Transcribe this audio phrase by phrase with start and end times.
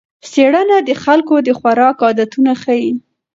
[0.31, 2.91] څېړنه د خلکو د خوراک عادتونه ښيي.